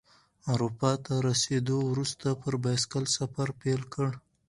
اروپا 0.51 0.91
ته 1.03 1.13
رسیدو 1.27 1.77
وروسته 1.91 2.27
پر 2.41 2.53
بایسکل 2.63 3.03
سفر 3.17 3.47
پیل 3.61 3.81
کړ. 3.93 4.07